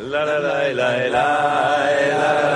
[0.00, 1.26] la la la la la
[2.18, 2.47] la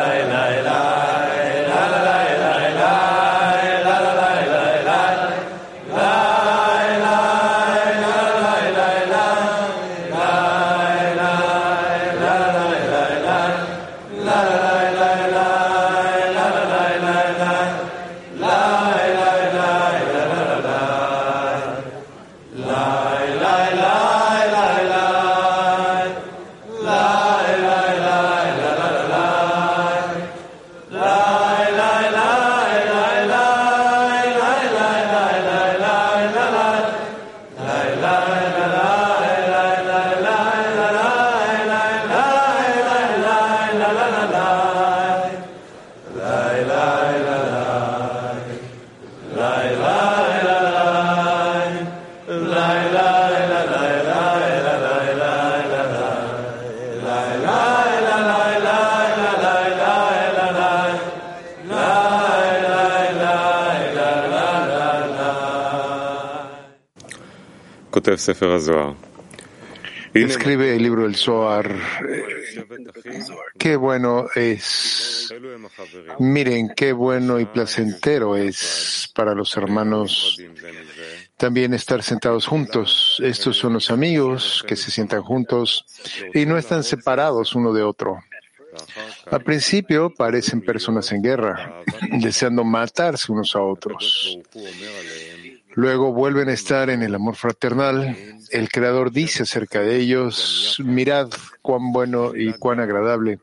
[70.14, 71.74] Escribe el libro del Zohar.
[73.58, 75.32] Qué bueno es.
[76.18, 80.38] Miren, qué bueno y placentero es para los hermanos
[81.38, 83.20] también estar sentados juntos.
[83.22, 85.86] Estos son los amigos que se sientan juntos
[86.34, 88.18] y no están separados uno de otro.
[89.30, 91.82] Al principio parecen personas en guerra,
[92.20, 94.38] deseando matarse unos a otros.
[95.74, 98.16] Luego vuelven a estar en el amor fraternal.
[98.50, 101.30] El Creador dice acerca de ellos, mirad
[101.62, 103.38] cuán bueno y cuán agradable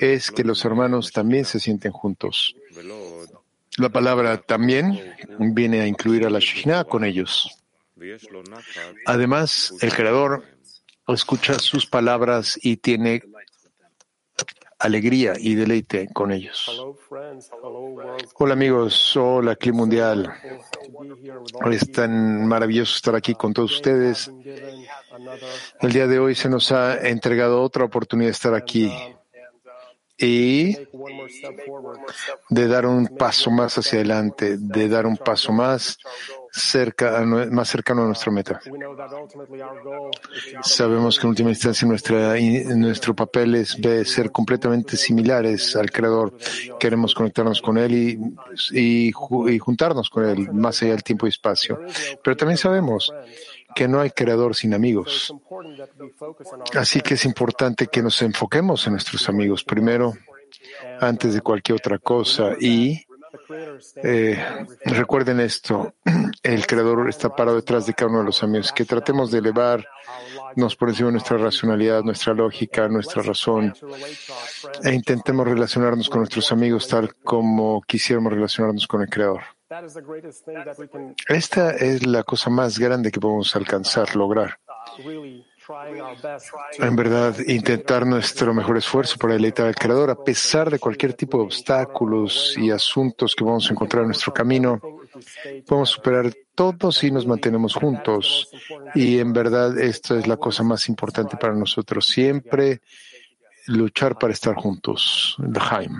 [0.00, 2.54] es que los hermanos también se sienten juntos.
[3.76, 7.48] La palabra también viene a incluir a la Shekhinah con ellos.
[9.06, 10.44] Además, el Creador
[11.08, 13.22] escucha sus palabras y tiene
[14.80, 16.84] alegría y deleite con ellos.
[18.34, 20.32] Hola amigos, hola Clima Mundial.
[21.70, 24.32] Es tan maravilloso estar aquí con todos ustedes.
[25.80, 28.90] El día de hoy se nos ha entregado otra oportunidad de estar aquí
[30.16, 30.76] y
[32.48, 35.98] de dar un paso más hacia adelante, de dar un paso más
[36.52, 38.60] cerca, más cercano a nuestra meta.
[40.62, 42.34] Sabemos que en última instancia nuestra,
[42.76, 46.36] nuestro papel es ser completamente similares al Creador.
[46.78, 48.18] Queremos conectarnos con Él y,
[48.72, 49.08] y,
[49.48, 51.80] y juntarnos con Él más allá del tiempo y espacio.
[52.22, 53.12] Pero también sabemos
[53.74, 55.32] que no hay creador sin amigos.
[56.74, 60.14] Así que es importante que nos enfoquemos en nuestros amigos primero,
[61.00, 62.56] antes de cualquier otra cosa.
[62.60, 63.04] Y
[63.96, 65.94] eh, recuerden esto,
[66.42, 68.72] el creador está parado detrás de cada uno de los amigos.
[68.72, 73.74] Que tratemos de elevarnos por encima de nuestra racionalidad, nuestra lógica, nuestra razón,
[74.82, 79.42] e intentemos relacionarnos con nuestros amigos tal como quisiéramos relacionarnos con el creador.
[81.28, 84.58] Esta es la cosa más grande que podemos alcanzar, lograr.
[86.78, 91.38] En verdad, intentar nuestro mejor esfuerzo para deleitar al Creador, a pesar de cualquier tipo
[91.38, 94.80] de obstáculos y asuntos que vamos a encontrar en nuestro camino,
[95.66, 98.50] podemos superar todos si nos mantenemos juntos.
[98.94, 102.80] Y en verdad, esto es la cosa más importante para nosotros, siempre
[103.66, 105.36] luchar para estar juntos.
[105.58, 105.98] Jaime.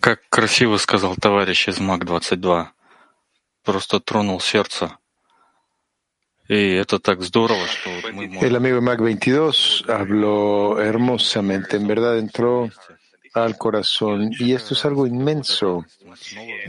[0.00, 2.66] Как красиво сказал товарищ из МАГ-22.
[3.64, 4.98] Просто тронул сердце.
[6.48, 12.68] Y это так здорово, что мы El amigo Mac 22 habló hermosamente, en verdad entró
[13.32, 15.86] al corazón y esto es algo inmenso,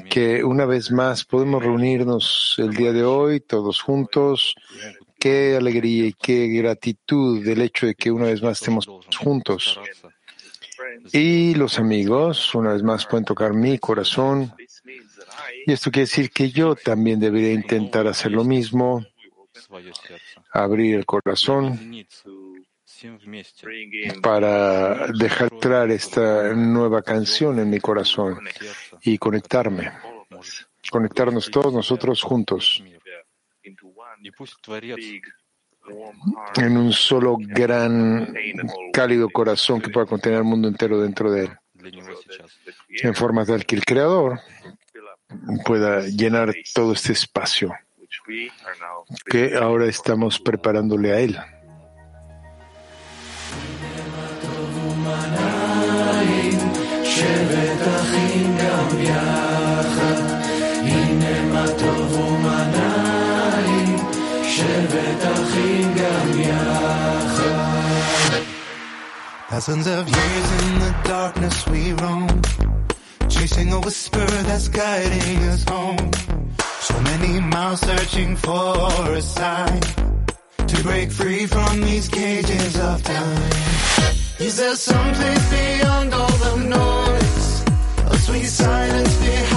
[0.09, 4.55] que una vez más podemos reunirnos el día de hoy todos juntos.
[5.19, 8.87] Qué alegría y qué gratitud del hecho de que una vez más estemos
[9.17, 9.79] juntos.
[11.12, 14.52] Y los amigos, una vez más, pueden tocar mi corazón.
[15.66, 19.04] Y esto quiere decir que yo también debería intentar hacer lo mismo,
[20.52, 22.06] abrir el corazón
[24.22, 28.40] para dejar entrar esta nueva canción en mi corazón
[29.02, 29.92] y conectarme,
[30.90, 32.82] conectarnos todos nosotros juntos
[36.56, 38.34] en un solo gran
[38.92, 41.50] cálido corazón que pueda contener el mundo entero dentro de él,
[43.02, 44.40] en forma tal que el Creador
[45.64, 47.72] pueda llenar todo este espacio
[49.26, 51.38] que ahora estamos preparándole a él.
[58.98, 59.37] Yeah.
[69.50, 72.28] Thousands of years in the darkness we roam,
[73.30, 76.10] chasing a whisper that's guiding us home.
[76.80, 79.80] So many miles searching for a sign
[80.66, 83.50] to break free from these cages of time.
[84.38, 87.64] Is there some place beyond all the noise?
[88.12, 89.47] A sweet silence behind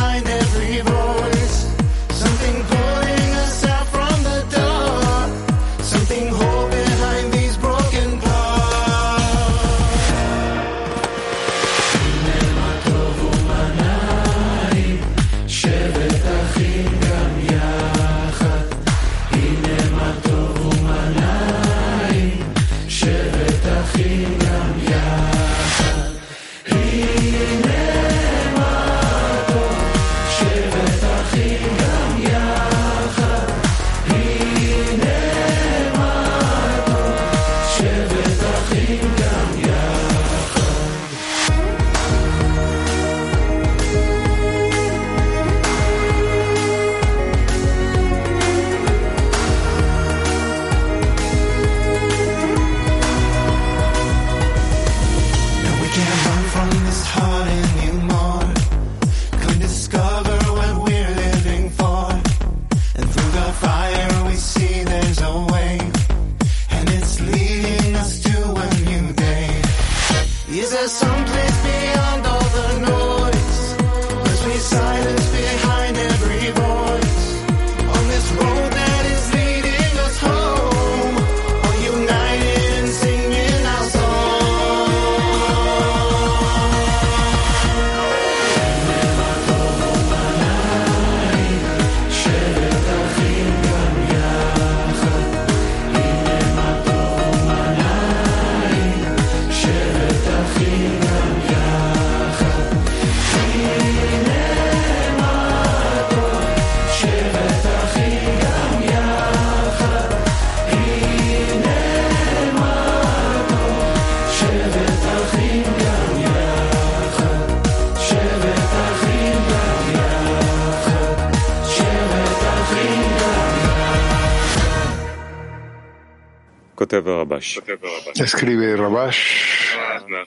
[128.16, 129.75] Escribe Rabash,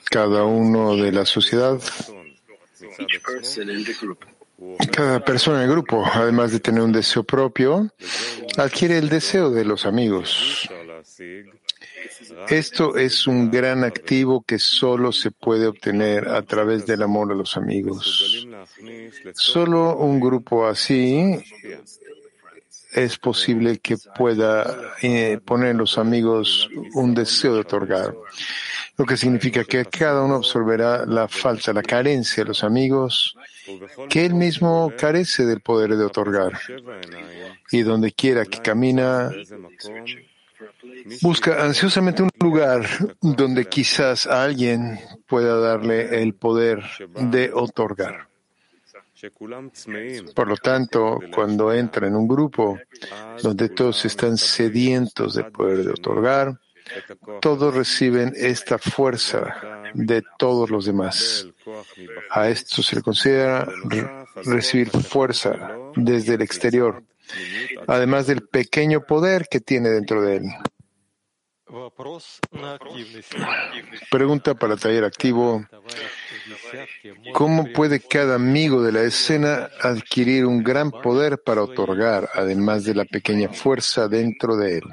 [0.09, 1.79] cada uno de la sociedad,
[4.91, 7.89] cada persona en el grupo, además de tener un deseo propio,
[8.57, 10.69] adquiere el deseo de los amigos.
[12.49, 17.35] Esto es un gran activo que solo se puede obtener a través del amor a
[17.35, 18.47] los amigos.
[19.33, 21.37] Solo un grupo así
[22.95, 28.15] es posible que pueda eh, poner en los amigos un deseo de otorgar,
[28.97, 33.35] lo que significa que cada uno absorberá la falta, la carencia de los amigos,
[34.09, 36.57] que él mismo carece del poder de otorgar.
[37.71, 39.29] Y donde quiera que camina,
[41.21, 42.87] busca ansiosamente un lugar
[43.21, 46.81] donde quizás alguien pueda darle el poder
[47.15, 48.29] de otorgar.
[50.33, 52.77] Por lo tanto, cuando entra en un grupo
[53.41, 56.59] donde todos están sedientos del poder de otorgar,
[57.41, 59.55] todos reciben esta fuerza
[59.93, 61.47] de todos los demás.
[62.29, 67.01] A esto se le considera re- recibir fuerza desde el exterior,
[67.87, 70.43] además del pequeño poder que tiene dentro de él.
[74.11, 75.65] Pregunta para taller activo.
[77.33, 82.93] ¿Cómo puede cada amigo de la escena adquirir un gran poder para otorgar, además de
[82.93, 84.83] la pequeña fuerza dentro de él?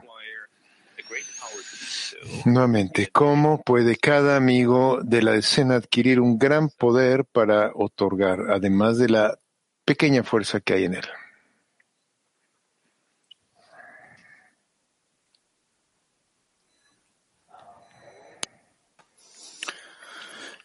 [2.46, 8.96] Nuevamente, ¿cómo puede cada amigo de la escena adquirir un gran poder para otorgar, además
[8.96, 9.38] de la
[9.84, 11.04] pequeña fuerza que hay en él?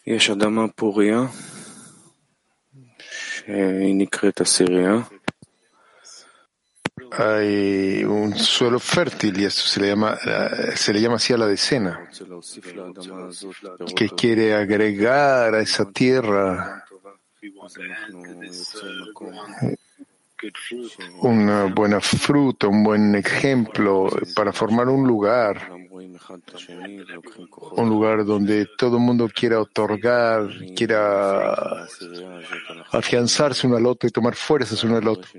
[0.06, 1.20] יש אדמה פוריה
[3.10, 4.96] שהיא נקראת עשירייה,
[7.18, 11.36] Hay un suelo fértil y esto se le llama, eh, se le llama así a
[11.36, 13.54] la decena, רוצה להוסיף לאדמה הזאת
[13.86, 16.80] que פירות quiere agregar a esa tierra
[17.64, 19.32] אז אנחנו יוצאים מקום
[21.20, 25.85] una buena fruta, un buen ejemplo para formar un lugar כולם רואים
[27.75, 31.85] un lugar donde todo el mundo quiera otorgar, quiera
[32.91, 35.29] afianzarse uno al otro y tomar fuerzas uno al otro.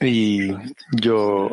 [0.00, 0.48] Y
[0.92, 1.50] yo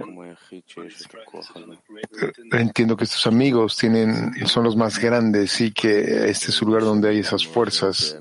[2.51, 6.83] entiendo que estos amigos tienen, son los más grandes y que este es un lugar
[6.83, 8.17] donde hay esas fuerzas.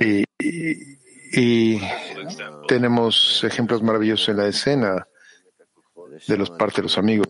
[0.00, 0.24] Y,
[1.32, 1.80] y
[2.68, 5.06] tenemos ejemplos maravillosos en la escena
[6.26, 7.26] de los partes de los amigos.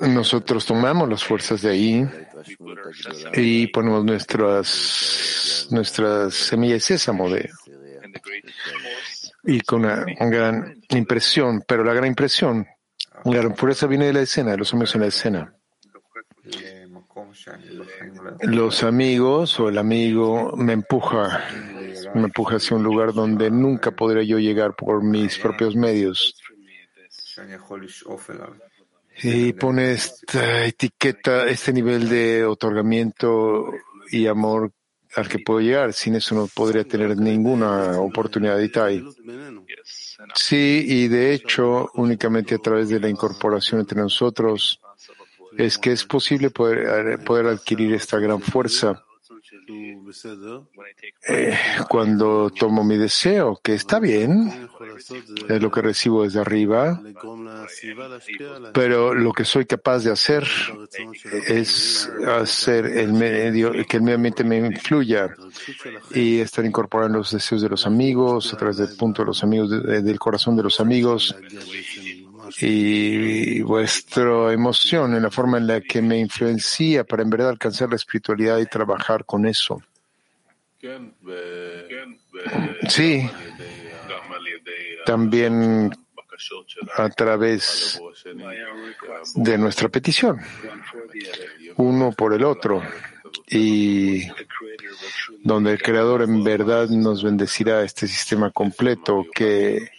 [0.00, 2.08] Nosotros tomamos las fuerzas de ahí
[3.34, 7.48] y ponemos nuestras, nuestras semillas de sésamo de,
[9.44, 12.66] y con una, gran impresión, pero la gran impresión,
[13.24, 15.54] la gran fuerza viene de la escena, de los amigos en la escena.
[18.40, 21.44] Los amigos o el amigo me empuja,
[22.14, 26.34] me empuja hacia un lugar donde nunca podré yo llegar por mis propios medios
[29.22, 33.72] y pone esta etiqueta, este nivel de otorgamiento
[34.10, 34.72] y amor
[35.14, 35.92] al que puedo llegar.
[35.92, 39.04] Sin eso no podría tener ninguna oportunidad de Tai.
[40.34, 44.80] Sí, y de hecho, únicamente a través de la incorporación entre nosotros
[45.56, 49.05] es que es posible poder, poder adquirir esta gran fuerza
[51.28, 51.58] eh,
[51.88, 54.68] cuando tomo mi deseo, que está bien,
[55.48, 57.00] es lo que recibo desde arriba,
[58.72, 60.46] pero lo que soy capaz de hacer
[61.48, 65.34] es hacer el medio, que el medio ambiente me influya
[66.14, 69.70] y estar incorporando los deseos de los amigos a través del punto de los amigos,
[69.70, 71.34] del corazón de los amigos
[72.60, 77.90] y vuestra emoción en la forma en la que me influencia para en verdad alcanzar
[77.90, 79.82] la espiritualidad y trabajar con eso.
[82.88, 83.28] Sí,
[85.04, 85.90] también
[86.96, 88.00] a través
[89.34, 90.40] de nuestra petición,
[91.76, 92.82] uno por el otro,
[93.48, 94.28] y
[95.42, 99.95] donde el Creador en verdad nos bendecirá este sistema completo que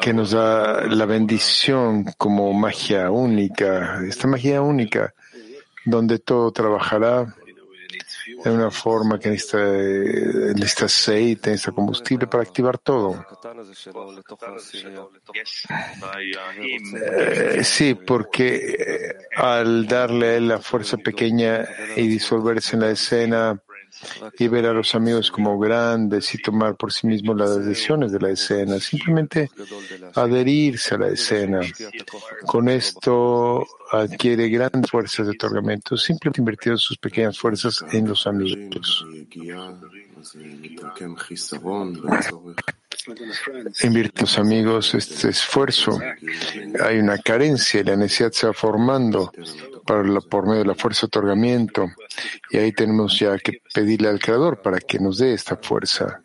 [0.00, 5.14] que nos da la bendición como magia única, esta magia única,
[5.84, 7.34] donde todo trabajará
[8.44, 13.24] de una forma que necesita, aceite, necesita combustible para activar todo.
[16.94, 23.62] Eh, sí, porque eh, al darle la fuerza pequeña y disolverse en la escena,
[24.38, 28.20] y ver a los amigos como grandes y tomar por sí mismos las decisiones de
[28.20, 29.50] la escena, simplemente
[30.14, 31.60] adherirse a la escena.
[32.44, 39.04] Con esto adquiere grandes fuerzas de otorgamiento, simplemente invirtiendo sus pequeñas fuerzas en los amigos.
[43.82, 45.98] Invierte los amigos este esfuerzo.
[46.82, 49.32] Hay una carencia y la necesidad se va formando
[49.84, 51.86] por medio de la fuerza de otorgamiento.
[52.50, 56.20] Y ahí tenemos ya que pedirle al Creador para que nos dé esta fuerza.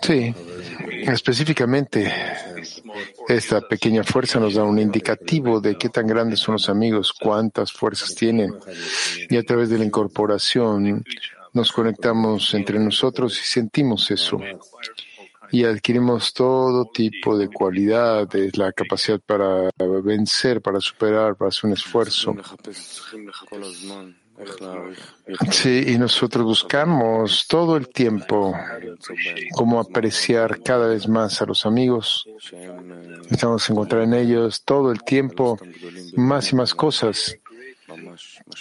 [0.00, 0.34] Sí,
[0.90, 2.12] específicamente
[3.28, 7.72] esta pequeña fuerza nos da un indicativo de qué tan grandes son los amigos, cuántas
[7.72, 8.54] fuerzas tienen.
[9.28, 11.04] Y a través de la incorporación
[11.52, 14.38] nos conectamos entre nosotros y sentimos eso
[15.52, 19.68] y adquirimos todo tipo de cualidades, la capacidad para
[20.02, 22.34] vencer, para superar, para hacer un esfuerzo.
[25.50, 28.54] Sí, y nosotros buscamos todo el tiempo
[29.54, 32.26] cómo apreciar cada vez más a los amigos.
[33.30, 35.58] Estamos encontrar en ellos todo el tiempo
[36.16, 37.36] más y más cosas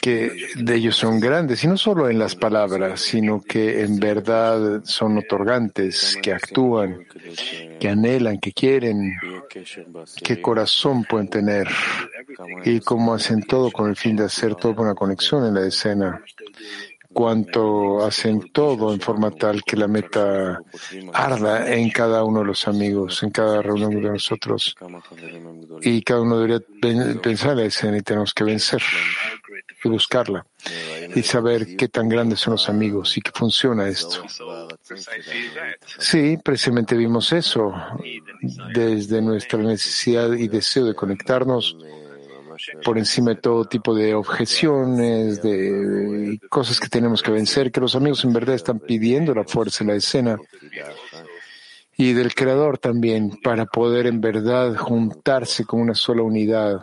[0.01, 4.81] que de ellos son grandes, y no solo en las palabras, sino que en verdad
[4.83, 7.05] son otorgantes, que actúan,
[7.79, 9.13] que anhelan, que quieren,
[10.23, 11.67] qué corazón pueden tener
[12.63, 16.21] y cómo hacen todo con el fin de hacer toda una conexión en la escena.
[17.13, 20.61] Cuanto hacen todo en forma tal que la meta
[21.11, 24.77] arda en cada uno de los amigos, en cada reunión de nosotros.
[25.81, 26.65] Y cada uno debería
[27.21, 28.81] pensar en la escena y tenemos que vencer
[29.83, 30.45] y buscarla
[31.15, 34.23] y saber qué tan grandes son los amigos y que funciona esto.
[36.00, 37.73] Sí, precisamente vimos eso
[38.73, 41.77] desde nuestra necesidad y deseo de conectarnos
[42.83, 47.95] por encima de todo tipo de objeciones, de cosas que tenemos que vencer, que los
[47.95, 50.38] amigos en verdad están pidiendo la fuerza en la escena
[51.97, 56.81] y del Creador también para poder en verdad juntarse con una sola unidad.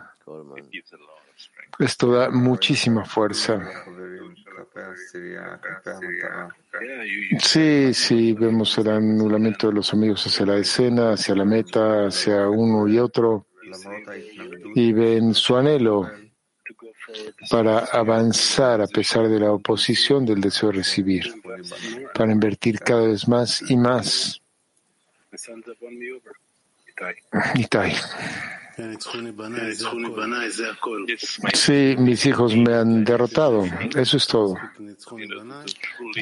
[1.79, 3.61] Esto da muchísima fuerza.
[7.41, 12.49] Sí, sí, vemos el anulamiento de los amigos hacia la escena, hacia la meta, hacia
[12.49, 13.47] uno y otro,
[14.75, 16.11] y ven su anhelo
[17.51, 21.25] para avanzar a pesar de la oposición del deseo de recibir,
[22.15, 24.41] para invertir cada vez más y más.
[27.55, 27.95] Itai.
[31.55, 33.65] Sí, mis hijos me han derrotado.
[33.97, 34.55] Eso es todo.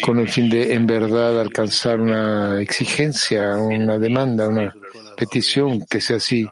[0.03, 4.75] Con el fin de, en verdad, alcanzar una exigencia, una demanda, una
[5.17, 6.49] petición que sea así.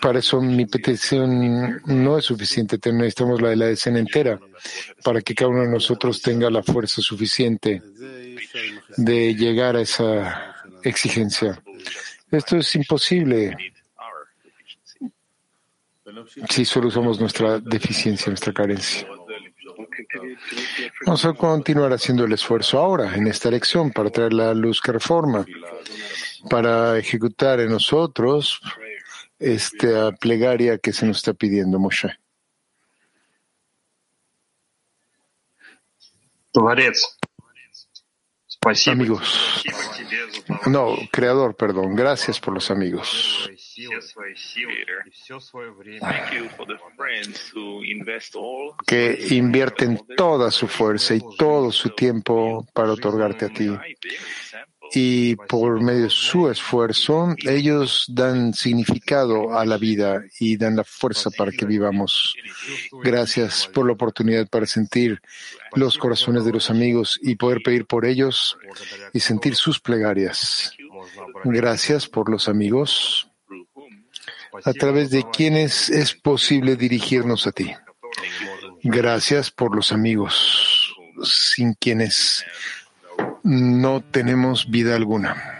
[0.00, 2.78] Para eso mi petición no es suficiente.
[2.92, 4.40] Necesitamos la de la escena entera
[5.04, 7.80] para que cada uno de nosotros tenga la fuerza suficiente
[8.96, 11.62] de llegar a esa exigencia.
[12.30, 13.56] Esto es imposible
[16.50, 19.06] si solo usamos nuestra deficiencia, nuestra carencia.
[21.04, 24.92] Vamos a continuar haciendo el esfuerzo ahora, en esta lección, para traer la luz que
[24.92, 25.44] reforma,
[26.48, 28.60] para ejecutar en nosotros
[29.38, 32.08] esta plegaria que se nos está pidiendo Moshe.
[38.90, 39.62] Amigos.
[40.66, 41.94] No, creador, perdón.
[41.94, 43.50] Gracias por los amigos.
[48.86, 53.76] Que invierten toda su fuerza y todo su tiempo para otorgarte a ti
[54.92, 60.84] y por medio de su esfuerzo, ellos dan significado a la vida y dan la
[60.84, 62.34] fuerza para que vivamos.
[63.02, 65.20] Gracias por la oportunidad para sentir
[65.74, 68.56] los corazones de los amigos y poder pedir por ellos
[69.12, 70.72] y sentir sus plegarias.
[71.44, 73.30] Gracias por los amigos
[74.64, 77.74] a través de quienes es posible dirigirnos a ti.
[78.82, 82.44] Gracias por los amigos sin quienes
[83.46, 85.55] no tenemos vida alguna.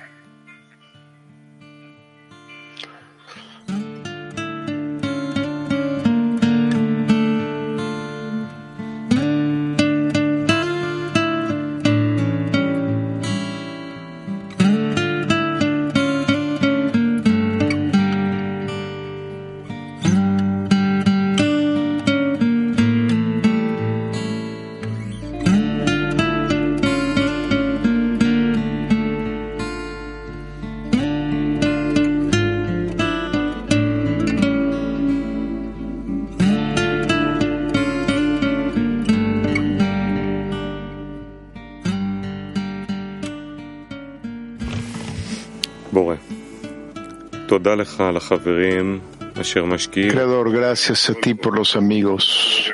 [50.09, 52.73] Creador, gracias a ti por los amigos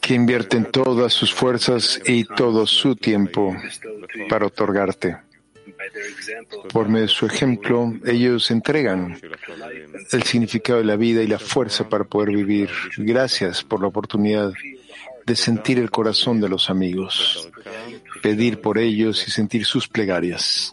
[0.00, 3.56] que invierten todas sus fuerzas y todo su tiempo
[4.28, 5.16] para otorgarte.
[6.72, 9.18] Por medio de su ejemplo, ellos entregan
[10.12, 12.70] el significado de la vida y la fuerza para poder vivir.
[12.96, 14.52] Gracias por la oportunidad
[15.26, 17.50] de sentir el corazón de los amigos,
[18.22, 20.72] pedir por ellos y sentir sus plegarias.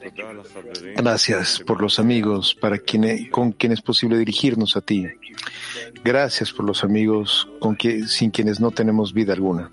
[0.96, 5.08] Gracias por los amigos para quienes, con quienes es posible dirigirnos a ti.
[6.04, 9.72] Gracias por los amigos con que, sin quienes no tenemos vida alguna.